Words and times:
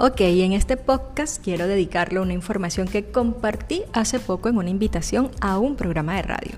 Ok, 0.00 0.20
en 0.20 0.52
este 0.52 0.76
podcast 0.76 1.42
quiero 1.42 1.66
dedicarle 1.66 2.20
una 2.20 2.32
información 2.32 2.86
que 2.86 3.10
compartí 3.10 3.82
hace 3.92 4.20
poco 4.20 4.48
en 4.48 4.56
una 4.56 4.70
invitación 4.70 5.32
a 5.40 5.58
un 5.58 5.74
programa 5.74 6.14
de 6.14 6.22
radio. 6.22 6.52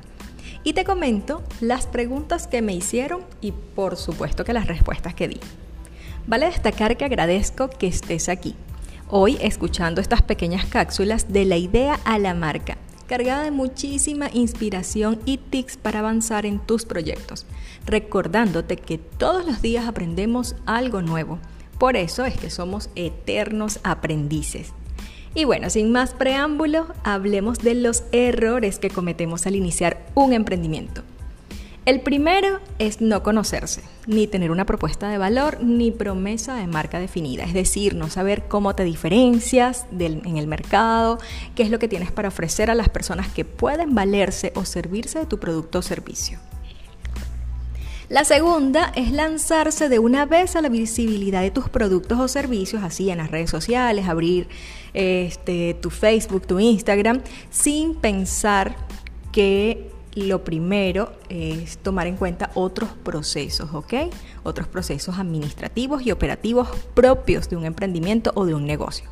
Y 0.62 0.74
te 0.74 0.84
comento 0.84 1.42
las 1.62 1.86
preguntas 1.86 2.46
que 2.46 2.60
me 2.60 2.74
hicieron 2.74 3.22
y 3.40 3.52
por 3.52 3.96
supuesto 3.96 4.44
que 4.44 4.52
las 4.52 4.66
respuestas 4.66 5.14
que 5.14 5.28
di. 5.28 5.40
Vale 6.26 6.44
destacar 6.44 6.98
que 6.98 7.06
agradezco 7.06 7.70
que 7.70 7.86
estés 7.86 8.28
aquí, 8.28 8.56
hoy 9.08 9.38
escuchando 9.40 10.02
estas 10.02 10.20
pequeñas 10.20 10.66
cápsulas 10.66 11.32
de 11.32 11.46
la 11.46 11.56
idea 11.56 11.98
a 12.04 12.18
la 12.18 12.34
marca, 12.34 12.76
cargada 13.06 13.44
de 13.44 13.52
muchísima 13.52 14.28
inspiración 14.34 15.18
y 15.24 15.38
tips 15.38 15.78
para 15.78 16.00
avanzar 16.00 16.44
en 16.44 16.58
tus 16.58 16.84
proyectos, 16.84 17.46
recordándote 17.86 18.76
que 18.76 18.98
todos 18.98 19.46
los 19.46 19.62
días 19.62 19.88
aprendemos 19.88 20.56
algo 20.66 21.00
nuevo 21.00 21.38
por 21.80 21.96
eso 21.96 22.26
es 22.26 22.36
que 22.36 22.50
somos 22.50 22.90
eternos 22.94 23.80
aprendices. 23.84 24.74
Y 25.34 25.46
bueno, 25.46 25.70
sin 25.70 25.90
más 25.90 26.12
preámbulo, 26.12 26.86
hablemos 27.04 27.60
de 27.60 27.74
los 27.74 28.04
errores 28.12 28.78
que 28.78 28.90
cometemos 28.90 29.46
al 29.46 29.56
iniciar 29.56 30.04
un 30.14 30.34
emprendimiento. 30.34 31.02
El 31.86 32.02
primero 32.02 32.60
es 32.78 33.00
no 33.00 33.22
conocerse, 33.22 33.80
ni 34.06 34.26
tener 34.26 34.50
una 34.50 34.66
propuesta 34.66 35.08
de 35.08 35.16
valor, 35.16 35.62
ni 35.62 35.90
promesa 35.90 36.54
de 36.54 36.66
marca 36.66 37.00
definida, 37.00 37.44
es 37.44 37.54
decir, 37.54 37.94
no 37.94 38.10
saber 38.10 38.44
cómo 38.46 38.74
te 38.74 38.84
diferencias 38.84 39.86
en 39.98 40.36
el 40.36 40.46
mercado, 40.46 41.18
qué 41.54 41.62
es 41.62 41.70
lo 41.70 41.78
que 41.78 41.88
tienes 41.88 42.12
para 42.12 42.28
ofrecer 42.28 42.70
a 42.70 42.74
las 42.74 42.90
personas 42.90 43.28
que 43.28 43.46
pueden 43.46 43.94
valerse 43.94 44.52
o 44.54 44.66
servirse 44.66 45.20
de 45.20 45.26
tu 45.26 45.38
producto 45.38 45.78
o 45.78 45.82
servicio. 45.82 46.38
La 48.10 48.24
segunda 48.24 48.90
es 48.96 49.12
lanzarse 49.12 49.88
de 49.88 50.00
una 50.00 50.26
vez 50.26 50.56
a 50.56 50.62
la 50.62 50.68
visibilidad 50.68 51.42
de 51.42 51.52
tus 51.52 51.68
productos 51.68 52.18
o 52.18 52.26
servicios, 52.26 52.82
así 52.82 53.08
en 53.08 53.18
las 53.18 53.30
redes 53.30 53.50
sociales, 53.50 54.08
abrir 54.08 54.48
este, 54.94 55.74
tu 55.74 55.90
Facebook, 55.90 56.44
tu 56.44 56.58
Instagram, 56.58 57.20
sin 57.50 57.94
pensar 57.94 58.74
que 59.30 59.92
lo 60.16 60.42
primero 60.42 61.12
es 61.28 61.78
tomar 61.78 62.08
en 62.08 62.16
cuenta 62.16 62.50
otros 62.54 62.90
procesos, 63.04 63.72
¿ok? 63.72 63.94
Otros 64.42 64.66
procesos 64.66 65.16
administrativos 65.16 66.04
y 66.04 66.10
operativos 66.10 66.68
propios 66.94 67.48
de 67.48 67.54
un 67.54 67.64
emprendimiento 67.64 68.32
o 68.34 68.44
de 68.44 68.54
un 68.54 68.66
negocio. 68.66 69.08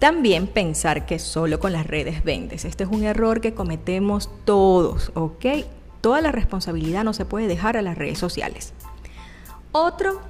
También 0.00 0.48
pensar 0.48 1.06
que 1.06 1.20
solo 1.20 1.60
con 1.60 1.72
las 1.72 1.86
redes 1.86 2.24
vendes. 2.24 2.64
Este 2.64 2.82
es 2.82 2.90
un 2.90 3.04
error 3.04 3.40
que 3.40 3.54
cometemos 3.54 4.30
todos, 4.44 5.12
¿ok? 5.14 5.46
Toda 6.00 6.20
la 6.20 6.32
responsabilidad 6.32 7.04
no 7.04 7.12
se 7.12 7.24
puede 7.24 7.46
dejar 7.46 7.76
a 7.76 7.82
las 7.82 7.98
redes 7.98 8.18
sociales. 8.18 8.72
Otro 9.72 10.20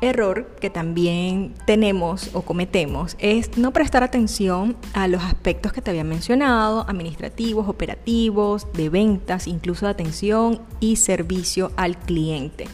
error 0.00 0.46
que 0.60 0.70
también 0.70 1.54
tenemos 1.66 2.30
o 2.34 2.42
cometemos 2.42 3.16
es 3.18 3.56
no 3.56 3.72
prestar 3.72 4.02
atención 4.02 4.76
a 4.92 5.08
los 5.08 5.22
aspectos 5.22 5.72
que 5.72 5.80
te 5.80 5.90
había 5.90 6.04
mencionado, 6.04 6.84
administrativos, 6.88 7.68
operativos, 7.68 8.66
de 8.74 8.88
ventas, 8.88 9.46
incluso 9.46 9.86
de 9.86 9.92
atención 9.92 10.60
y 10.80 10.96
servicio 10.96 11.72
al 11.76 11.96
cliente. 11.96 12.66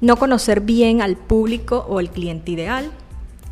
No 0.00 0.16
conocer 0.16 0.60
bien 0.60 1.02
al 1.02 1.16
público 1.16 1.86
o 1.88 2.00
el 2.00 2.10
cliente 2.10 2.52
ideal. 2.52 2.90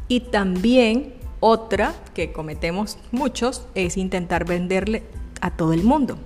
Y 0.08 0.20
también 0.20 1.14
otra 1.40 1.94
que 2.14 2.32
cometemos 2.32 2.98
muchos 3.10 3.66
es 3.74 3.96
intentar 3.96 4.44
venderle 4.44 5.02
a 5.40 5.50
todo 5.50 5.72
el 5.72 5.82
mundo. 5.82 6.18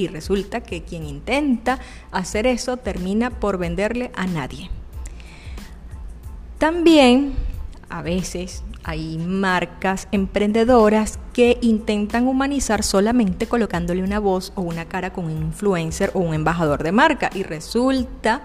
Y 0.00 0.08
resulta 0.08 0.62
que 0.62 0.82
quien 0.82 1.04
intenta 1.04 1.78
hacer 2.10 2.46
eso 2.46 2.78
termina 2.78 3.28
por 3.28 3.58
venderle 3.58 4.10
a 4.14 4.26
nadie. 4.26 4.70
También 6.56 7.34
a 7.90 8.00
veces 8.00 8.62
hay 8.82 9.18
marcas 9.18 10.08
emprendedoras 10.10 11.18
que 11.34 11.58
intentan 11.60 12.26
humanizar 12.28 12.82
solamente 12.82 13.46
colocándole 13.46 14.02
una 14.02 14.20
voz 14.20 14.52
o 14.54 14.62
una 14.62 14.86
cara 14.86 15.12
con 15.12 15.26
un 15.26 15.32
influencer 15.32 16.10
o 16.14 16.20
un 16.20 16.32
embajador 16.32 16.82
de 16.82 16.92
marca 16.92 17.28
y 17.34 17.42
resulta 17.42 18.40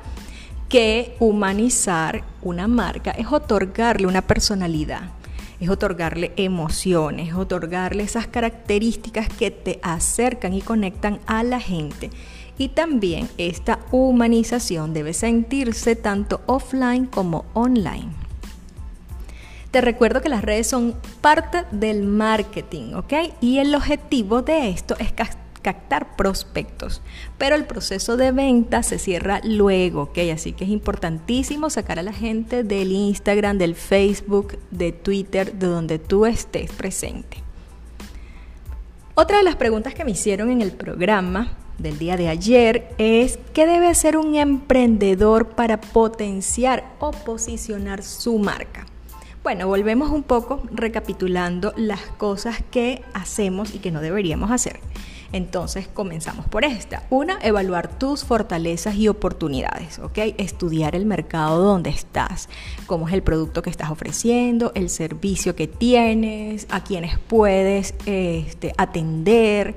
que 0.68 1.16
humanizar 1.22 2.25
una 2.41 2.68
marca 2.68 3.12
es 3.12 3.28
otorgarle 3.31 4.07
una 4.07 4.24
personalidad 4.24 5.03
es 5.60 5.70
otorgarle 5.70 6.34
emociones, 6.36 7.34
otorgarle 7.34 8.04
esas 8.04 8.28
características 8.28 9.30
que 9.30 9.52
te 9.52 9.80
acercan 9.82 10.54
y 10.54 10.62
conectan 10.62 11.20
a 11.26 11.44
la 11.44 11.60
gente. 11.60 12.10
Y 12.58 12.70
también 12.70 13.30
esta 13.38 13.80
humanización 13.92 14.94
debe 14.94 15.14
sentirse 15.14 15.96
tanto 15.96 16.42
offline 16.46 17.06
como 17.06 17.46
online. 17.54 18.10
Te 19.72 19.82
recuerdo 19.82 20.22
que 20.22 20.30
las 20.30 20.42
redes 20.42 20.68
son 20.68 20.96
parte 21.20 21.66
del 21.72 22.04
marketing, 22.04 22.94
¿ok? 22.94 23.14
Y 23.42 23.58
el 23.58 23.76
objetivo 23.76 24.42
de 24.42 24.70
esto 24.70 24.96
es 25.00 25.12
captar 25.66 26.16
prospectos, 26.16 27.02
pero 27.40 27.56
el 27.56 27.66
proceso 27.66 28.18
de 28.18 28.31
venta 28.31 28.84
se 28.84 29.00
cierra 29.00 29.42
luego, 29.44 30.03
¿ok? 30.03 30.20
Así 30.31 30.53
que 30.53 30.64
es 30.64 30.70
importantísimo 30.70 31.72
sacar 31.72 31.98
a 31.98 32.03
la 32.03 32.14
gente 32.14 32.64
del 32.64 32.92
Instagram, 32.92 33.58
del 33.58 33.74
Facebook, 33.74 34.59
de 34.70 34.92
Twitter, 34.92 35.54
de 35.56 35.66
donde 35.66 35.98
tú 35.98 36.28
estés 36.28 36.72
presente. 36.72 37.38
Otra 39.16 39.40
de 39.40 39.44
las 39.44 39.56
preguntas 39.56 39.96
que 39.96 40.06
me 40.06 40.12
hicieron 40.12 40.52
en 40.52 40.62
el 40.62 40.72
programa 40.72 41.58
del 41.80 41.98
día 41.98 42.16
de 42.16 42.30
ayer 42.30 42.94
es 43.00 43.40
¿qué 43.56 43.66
debe 43.66 43.88
hacer 43.88 44.18
un 44.18 44.36
emprendedor 44.36 45.48
para 45.48 45.81
potenciar 45.81 46.94
o 47.00 47.09
posicionar 47.09 48.04
su 48.04 48.38
marca? 48.38 48.86
Bueno, 49.42 49.68
volvemos 49.68 50.12
un 50.12 50.22
poco 50.22 50.62
recapitulando 50.72 51.74
las 51.75 52.02
cosas 52.02 52.64
que 52.70 53.02
hacemos 53.16 53.74
y 53.74 53.80
que 53.80 53.90
no 53.90 54.02
deberíamos 54.02 54.52
hacer. 54.52 54.80
Entonces 55.35 55.90
comenzamos 55.90 56.47
por 56.47 56.63
esta. 56.63 57.03
Una, 57.09 57.38
evaluar 57.41 57.90
tus 58.00 58.23
fortalezas 58.23 58.96
y 58.96 59.09
oportunidades, 59.09 60.00
¿ok? 60.00 60.18
Estudiar 60.38 60.96
el 60.96 61.06
mercado 61.06 61.62
donde 61.62 61.90
estás, 61.90 62.47
cómo 62.88 63.09
es 63.09 63.13
el 63.13 63.22
producto 63.22 63.62
que 63.62 63.69
estás 63.69 63.91
ofreciendo, 63.91 64.72
el 64.75 64.90
servicio 64.90 65.53
que 65.53 65.68
tienes, 65.68 66.68
a 66.69 66.85
quienes 66.85 67.19
puedes 67.19 67.95
este, 68.06 68.74
atender 68.78 69.75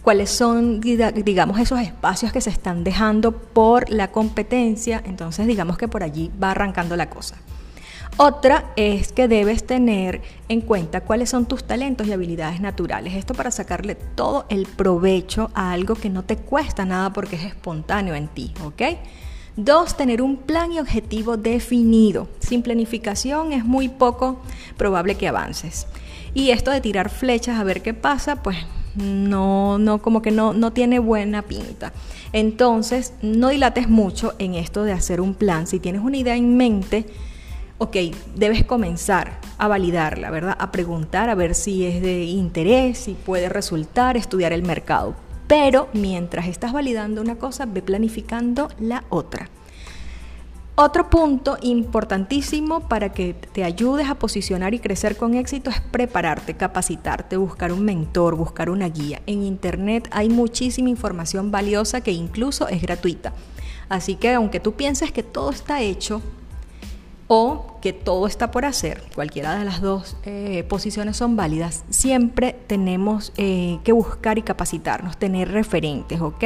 cuáles 0.00 0.30
son, 0.30 0.80
digamos, 0.80 1.60
esos 1.60 1.80
espacios 1.80 2.32
que 2.32 2.40
se 2.40 2.48
están 2.48 2.82
dejando 2.82 3.32
por 3.32 3.90
la 3.90 4.10
competencia. 4.10 5.02
Entonces, 5.04 5.46
digamos 5.46 5.76
que 5.76 5.86
por 5.86 6.02
allí 6.02 6.30
va 6.42 6.52
arrancando 6.52 6.96
la 6.96 7.10
cosa. 7.10 7.36
Otra 8.16 8.70
es 8.76 9.12
que 9.12 9.26
debes 9.26 9.66
tener 9.66 10.22
en 10.48 10.60
cuenta 10.60 11.00
cuáles 11.00 11.30
son 11.30 11.46
tus 11.46 11.64
talentos 11.64 12.06
y 12.06 12.12
habilidades 12.12 12.60
naturales. 12.60 13.14
Esto 13.14 13.34
para 13.34 13.50
sacarle 13.50 13.96
todo 13.96 14.46
el 14.50 14.66
provecho 14.66 15.50
a 15.52 15.72
algo 15.72 15.96
que 15.96 16.10
no 16.10 16.22
te 16.22 16.36
cuesta 16.36 16.84
nada 16.84 17.12
porque 17.12 17.34
es 17.34 17.44
espontáneo 17.44 18.14
en 18.14 18.28
ti, 18.28 18.54
¿ok? 18.64 18.82
Dos, 19.56 19.96
tener 19.96 20.22
un 20.22 20.36
plan 20.36 20.70
y 20.70 20.78
objetivo 20.78 21.36
definido. 21.36 22.28
Sin 22.38 22.62
planificación 22.62 23.52
es 23.52 23.64
muy 23.64 23.88
poco 23.88 24.40
probable 24.76 25.16
que 25.16 25.26
avances. 25.26 25.88
Y 26.34 26.50
esto 26.50 26.70
de 26.70 26.80
tirar 26.80 27.10
flechas 27.10 27.58
a 27.58 27.64
ver 27.64 27.82
qué 27.82 27.94
pasa, 27.94 28.44
pues 28.44 28.58
no, 28.94 29.78
no, 29.78 30.00
como 30.00 30.22
que 30.22 30.30
no, 30.30 30.52
no 30.52 30.72
tiene 30.72 31.00
buena 31.00 31.42
pinta. 31.42 31.92
Entonces, 32.32 33.12
no 33.22 33.48
dilates 33.48 33.88
mucho 33.88 34.34
en 34.38 34.54
esto 34.54 34.84
de 34.84 34.92
hacer 34.92 35.20
un 35.20 35.34
plan. 35.34 35.66
Si 35.66 35.80
tienes 35.80 36.02
una 36.02 36.16
idea 36.16 36.36
en 36.36 36.56
mente, 36.56 37.06
ok, 37.78 37.96
debes 38.36 38.64
comenzar 38.64 39.38
a 39.58 39.68
validarla, 39.68 40.30
¿verdad? 40.30 40.56
A 40.58 40.70
preguntar 40.70 41.30
a 41.30 41.34
ver 41.34 41.54
si 41.54 41.86
es 41.86 42.00
de 42.00 42.24
interés, 42.24 42.98
si 42.98 43.14
puede 43.14 43.48
resultar, 43.48 44.16
estudiar 44.16 44.52
el 44.52 44.62
mercado. 44.62 45.14
Pero 45.46 45.88
mientras 45.92 46.46
estás 46.46 46.72
validando 46.72 47.20
una 47.20 47.36
cosa, 47.36 47.66
ve 47.66 47.82
planificando 47.82 48.68
la 48.78 49.04
otra. 49.10 49.50
Otro 50.76 51.08
punto 51.08 51.56
importantísimo 51.62 52.88
para 52.88 53.12
que 53.12 53.32
te 53.32 53.62
ayudes 53.62 54.08
a 54.08 54.16
posicionar 54.16 54.74
y 54.74 54.80
crecer 54.80 55.16
con 55.16 55.34
éxito 55.34 55.70
es 55.70 55.80
prepararte, 55.80 56.54
capacitarte, 56.54 57.36
buscar 57.36 57.70
un 57.70 57.84
mentor, 57.84 58.34
buscar 58.34 58.70
una 58.70 58.88
guía. 58.88 59.22
En 59.26 59.44
Internet 59.44 60.08
hay 60.10 60.28
muchísima 60.28 60.88
información 60.88 61.52
valiosa 61.52 62.00
que 62.00 62.10
incluso 62.10 62.66
es 62.66 62.82
gratuita. 62.82 63.32
Así 63.88 64.16
que 64.16 64.32
aunque 64.32 64.58
tú 64.58 64.72
pienses 64.72 65.12
que 65.12 65.22
todo 65.22 65.50
está 65.50 65.80
hecho, 65.80 66.20
o 67.26 67.78
que 67.80 67.92
todo 67.92 68.26
está 68.26 68.50
por 68.50 68.64
hacer, 68.64 69.02
cualquiera 69.14 69.58
de 69.58 69.64
las 69.64 69.80
dos 69.80 70.16
eh, 70.24 70.64
posiciones 70.68 71.16
son 71.16 71.36
válidas, 71.36 71.84
siempre 71.90 72.56
tenemos 72.66 73.32
eh, 73.36 73.78
que 73.84 73.92
buscar 73.92 74.38
y 74.38 74.42
capacitarnos, 74.42 75.16
tener 75.16 75.50
referentes, 75.50 76.20
¿ok? 76.20 76.44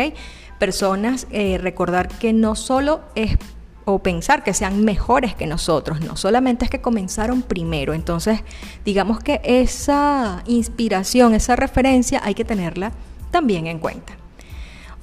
Personas, 0.59 1.27
eh, 1.31 1.59
recordar 1.59 2.09
que 2.09 2.33
no 2.33 2.55
solo 2.55 3.01
es 3.15 3.37
o 3.85 4.01
pensar 4.01 4.45
que 4.45 4.53
sean 4.53 4.85
mejores 4.85 5.35
que 5.35 5.47
nosotros, 5.47 6.01
no 6.01 6.15
solamente 6.17 6.65
es 6.67 6.71
que 6.71 6.81
comenzaron 6.81 7.43
primero, 7.43 7.95
entonces 7.95 8.41
digamos 8.85 9.21
que 9.21 9.41
esa 9.45 10.43
inspiración, 10.47 11.35
esa 11.35 11.57
referencia 11.57 12.21
hay 12.23 12.35
que 12.35 12.45
tenerla 12.45 12.93
también 13.31 13.67
en 13.67 13.79
cuenta. 13.79 14.15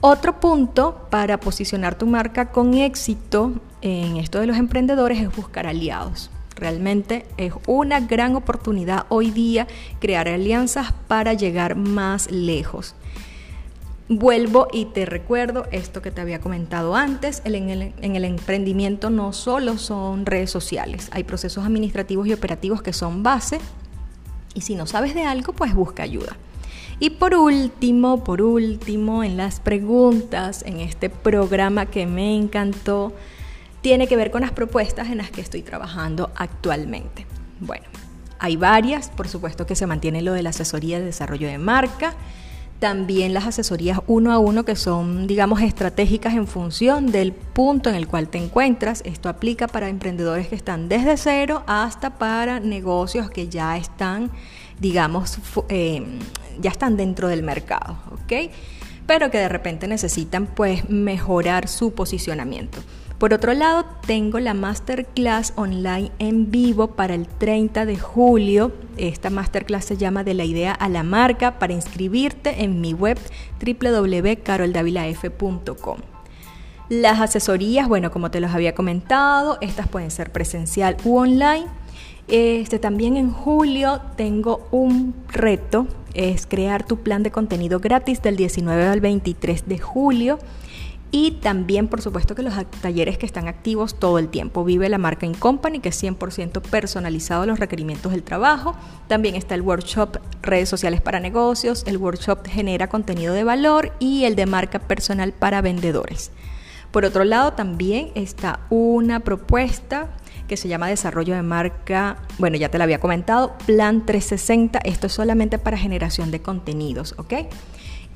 Otro 0.02 0.40
punto 0.40 1.08
para 1.10 1.40
posicionar 1.40 1.98
tu 1.98 2.06
marca 2.06 2.52
con 2.52 2.76
éxito 2.76 3.54
en 3.86 4.18
esto 4.18 4.40
de 4.40 4.48
los 4.48 4.58
emprendedores 4.58 5.22
es 5.22 5.36
buscar 5.36 5.68
aliados. 5.68 6.32
Realmente 6.56 7.26
es 7.38 7.54
una 7.68 8.00
gran 8.00 8.36
oportunidad 8.36 9.06
hoy 9.10 9.30
día 9.30 9.68
crear 10.00 10.28
alianzas 10.28 10.92
para 11.08 11.34
llegar 11.34 11.76
más 11.76 12.32
lejos. 12.32 12.96
Vuelvo 14.10 14.68
y 14.72 14.86
te 14.86 15.06
recuerdo 15.06 15.66
esto 15.72 16.02
que 16.02 16.12
te 16.12 16.22
había 16.22 16.40
comentado 16.40 16.96
antes, 16.96 17.42
en, 17.46 17.70
el, 17.70 17.94
en, 18.02 18.16
el, 18.16 18.26
emprendimiento 18.26 19.10
no 19.10 19.34
solo 19.34 19.78
son 19.78 20.26
redes 20.26 20.52
sociales, 20.52 21.10
hay 21.12 21.24
procesos 21.24 21.66
administrativos 21.66 22.28
y 22.28 22.34
operativos 22.34 22.82
que 22.82 22.94
son 22.94 23.24
base 23.24 23.60
y 24.54 24.62
si 24.62 24.76
no 24.76 24.88
sabes 24.88 25.14
de 25.14 25.26
algo, 25.26 25.54
pues 25.54 25.74
busca 25.74 26.04
ayuda. 26.04 26.38
Y 27.00 27.12
por 27.12 27.36
último, 27.36 28.24
por 28.24 28.42
último, 28.42 29.24
en 29.24 29.38
las 29.38 29.60
preguntas, 29.60 30.64
en 30.66 30.80
este 30.80 31.10
programa 31.10 31.88
que 31.88 32.06
me 32.06 32.36
encantó, 32.36 33.12
tiene 33.86 34.08
que 34.08 34.16
ver 34.16 34.32
con 34.32 34.42
las 34.42 34.52
propuestas 34.52 35.10
en 35.10 35.20
las 35.20 35.30
que 35.30 35.42
estoy 35.42 35.62
trabajando 35.62 36.32
actualmente. 36.36 37.28
Bueno, 37.60 37.86
hay 38.40 38.56
varias, 38.56 39.10
por 39.10 39.28
supuesto 39.28 39.68
que 39.68 39.76
se 39.76 39.86
mantiene 39.86 40.24
lo 40.24 40.34
de 40.34 40.42
la 40.42 40.50
asesoría 40.50 40.98
de 40.98 41.06
desarrollo 41.06 41.48
de 41.48 41.60
marca, 41.60 42.16
también 42.80 43.36
las 43.36 43.46
asesorías 43.46 44.00
uno 44.08 44.32
a 44.32 44.40
uno 44.40 44.66
que 44.66 44.76
son, 44.76 45.28
digamos, 45.28 45.62
estratégicas 45.62 46.34
en 46.34 46.48
función 46.48 47.12
del 47.12 47.32
punto 47.32 47.92
en 47.92 47.96
el 47.96 48.08
cual 48.08 48.28
te 48.28 48.40
encuentras. 48.40 49.04
Esto 49.06 49.30
aplica 49.30 49.68
para 49.68 49.88
emprendedores 49.88 50.48
que 50.48 50.56
están 50.56 50.90
desde 50.90 51.16
cero 51.16 51.62
hasta 51.68 52.18
para 52.18 52.60
negocios 52.60 53.30
que 53.30 53.50
ya 53.50 53.78
están, 53.78 54.32
digamos, 54.80 55.38
eh, 55.70 56.04
ya 56.60 56.72
están 56.72 56.98
dentro 56.98 57.28
del 57.28 57.44
mercado, 57.44 58.00
¿ok? 58.14 58.50
Pero 59.06 59.30
que 59.30 59.38
de 59.38 59.48
repente 59.48 59.88
necesitan 59.88 60.48
pues 60.48 60.90
mejorar 60.90 61.68
su 61.68 61.94
posicionamiento. 61.94 62.80
Por 63.18 63.34
otro 63.34 63.54
lado, 63.54 63.86
tengo 64.06 64.40
la 64.40 64.54
masterclass 64.54 65.54
online 65.56 66.12
en 66.20 66.52
vivo 66.52 66.88
para 66.88 67.16
el 67.16 67.28
30 67.28 67.86
de 67.86 67.98
julio. 67.98 68.74
Esta 68.98 69.30
masterclass 69.30 69.86
se 69.86 69.96
llama 69.96 70.26
De 70.26 70.34
la 70.34 70.44
idea 70.44 70.74
a 70.74 70.90
la 70.90 71.04
marca 71.04 71.58
para 71.58 71.72
inscribirte 71.72 72.64
en 72.64 72.82
mi 72.82 72.92
web 72.94 73.18
www.caroldavilaf.com. 73.60 76.00
Las 76.90 77.22
asesorías, 77.22 77.88
bueno, 77.88 78.12
como 78.12 78.32
te 78.32 78.42
los 78.42 78.52
había 78.52 78.76
comentado, 78.76 79.60
estas 79.62 79.88
pueden 79.88 80.12
ser 80.12 80.34
presencial 80.34 80.98
u 81.06 81.16
online. 81.18 81.68
Este, 82.28 82.80
también 82.80 83.18
en 83.18 83.32
julio 83.32 84.02
tengo 84.18 84.68
un 84.72 85.14
reto, 85.30 85.88
es 86.14 86.46
crear 86.46 86.86
tu 86.86 86.98
plan 86.98 87.24
de 87.24 87.32
contenido 87.32 87.80
gratis 87.80 88.22
del 88.22 88.36
19 88.36 88.88
al 88.88 89.00
23 89.00 89.68
de 89.68 89.80
julio. 89.80 90.38
Y 91.12 91.32
también, 91.32 91.88
por 91.88 92.02
supuesto, 92.02 92.36
que 92.36 92.42
los 92.42 92.54
talleres 92.82 93.18
que 93.18 93.26
están 93.26 93.48
activos 93.48 94.00
todo 94.00 94.20
el 94.20 94.28
tiempo. 94.28 94.66
Vive 94.66 94.90
la 94.90 94.98
marca 94.98 95.26
In 95.26 95.34
Company, 95.34 95.80
que 95.80 95.90
es 95.90 96.04
100% 96.04 96.62
personalizado 96.62 97.44
a 97.44 97.46
los 97.46 97.60
requerimientos 97.60 98.12
del 98.12 98.24
trabajo. 98.24 98.76
También 99.08 99.36
está 99.36 99.56
el 99.56 99.62
workshop 99.62 100.18
Redes 100.42 100.68
Sociales 100.68 101.02
para 101.02 101.20
Negocios, 101.20 101.84
el 101.88 101.98
workshop 101.98 102.46
Genera 102.48 102.90
Contenido 102.90 103.34
de 103.34 103.44
Valor 103.44 103.94
y 104.00 104.26
el 104.26 104.36
de 104.36 104.46
Marca 104.46 104.80
Personal 104.80 105.32
para 105.32 105.62
Vendedores. 105.62 106.32
Por 106.92 107.06
otro 107.06 107.24
lado, 107.24 107.54
también 107.54 108.12
está 108.16 108.62
una 108.70 109.20
propuesta 109.20 110.10
que 110.48 110.58
se 110.58 110.68
llama 110.68 110.88
Desarrollo 110.88 111.36
de 111.36 111.42
Marca, 111.42 112.18
bueno, 112.38 112.56
ya 112.56 112.70
te 112.70 112.78
la 112.78 112.84
había 112.84 113.00
comentado, 113.00 113.58
Plan 113.66 114.06
360, 114.06 114.80
esto 114.80 115.08
es 115.08 115.14
solamente 115.14 115.58
para 115.58 115.78
generación 115.78 116.32
de 116.32 116.42
contenidos, 116.42 117.16
¿ok? 117.18 117.34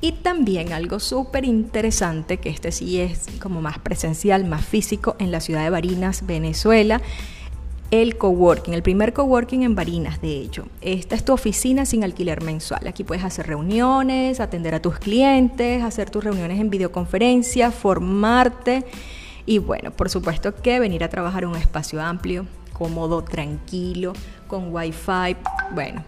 Y 0.00 0.12
también 0.12 0.72
algo 0.72 0.98
súper 0.98 1.44
interesante, 1.44 2.38
que 2.38 2.48
este 2.48 2.72
sí 2.72 3.00
es 3.00 3.26
como 3.40 3.60
más 3.60 3.78
presencial, 3.78 4.46
más 4.46 4.64
físico, 4.64 5.14
en 5.18 5.30
la 5.30 5.40
ciudad 5.40 5.62
de 5.62 5.70
Barinas, 5.70 6.26
Venezuela, 6.26 7.02
el 7.90 8.16
coworking, 8.16 8.72
el 8.72 8.82
primer 8.82 9.12
coworking 9.12 9.62
en 9.62 9.74
Barinas, 9.74 10.22
de 10.22 10.40
hecho. 10.40 10.66
Esta 10.80 11.16
es 11.16 11.24
tu 11.24 11.32
oficina 11.32 11.84
sin 11.84 12.04
alquiler 12.04 12.42
mensual. 12.42 12.86
Aquí 12.86 13.04
puedes 13.04 13.24
hacer 13.24 13.46
reuniones, 13.46 14.40
atender 14.40 14.74
a 14.74 14.80
tus 14.80 14.98
clientes, 14.98 15.82
hacer 15.82 16.08
tus 16.08 16.24
reuniones 16.24 16.60
en 16.60 16.70
videoconferencia, 16.70 17.70
formarte 17.70 18.84
y 19.44 19.58
bueno, 19.58 19.90
por 19.90 20.08
supuesto 20.08 20.54
que 20.54 20.78
venir 20.78 21.02
a 21.02 21.08
trabajar 21.08 21.42
en 21.42 21.50
un 21.50 21.56
espacio 21.56 22.00
amplio, 22.00 22.46
cómodo, 22.72 23.24
tranquilo, 23.24 24.12
con 24.46 24.72
wifi, 24.72 25.36
bueno, 25.74 26.04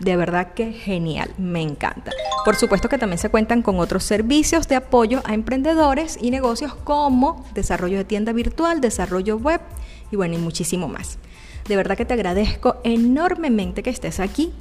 de 0.00 0.16
verdad 0.16 0.54
que 0.54 0.72
genial, 0.72 1.30
me 1.38 1.62
encanta. 1.62 2.12
Por 2.44 2.56
supuesto 2.56 2.88
que 2.88 2.98
también 2.98 3.18
se 3.18 3.28
cuentan 3.28 3.62
con 3.62 3.78
otros 3.80 4.04
servicios 4.04 4.68
de 4.68 4.76
apoyo 4.76 5.22
a 5.24 5.34
emprendedores 5.34 6.18
y 6.20 6.30
negocios 6.30 6.74
como 6.74 7.44
desarrollo 7.54 7.98
de 7.98 8.04
tienda 8.04 8.32
virtual, 8.32 8.80
desarrollo 8.80 9.36
web 9.36 9.60
y 10.10 10.16
bueno, 10.16 10.34
y 10.34 10.38
muchísimo 10.38 10.88
más. 10.88 11.18
De 11.68 11.76
verdad 11.76 11.96
que 11.96 12.04
te 12.04 12.14
agradezco 12.14 12.76
enormemente 12.84 13.82
que 13.82 13.90
estés 13.90 14.20
aquí 14.20 14.52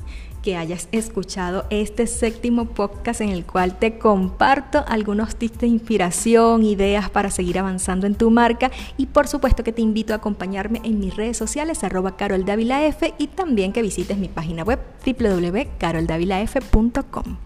que 0.46 0.56
hayas 0.56 0.88
escuchado 0.92 1.66
este 1.72 2.06
séptimo 2.06 2.66
podcast 2.66 3.22
en 3.22 3.30
el 3.30 3.48
cual 3.48 3.80
te 3.80 3.98
comparto 3.98 4.86
algunos 4.88 5.36
tips 5.36 5.58
de 5.58 5.68
inspiración, 5.68 6.64
ideas 6.64 7.10
para 7.10 7.32
seguir 7.32 7.58
avanzando 7.58 8.06
en 8.06 8.14
tu 8.14 8.30
marca 8.30 8.70
y 8.96 9.08
por 9.08 9.28
supuesto 9.28 9.64
que 9.64 9.74
te 9.74 9.82
invito 9.82 10.14
a 10.14 10.18
acompañarme 10.18 10.82
en 10.84 11.00
mis 11.00 11.16
redes 11.16 11.36
sociales 11.36 11.84
arroba 11.84 12.16
caroldavilaf 12.16 13.02
y 13.18 13.26
también 13.26 13.74
que 13.74 13.82
visites 13.82 14.20
mi 14.20 14.28
página 14.28 14.64
web 14.64 14.80
www.caroldavilaf.com. 15.04 17.38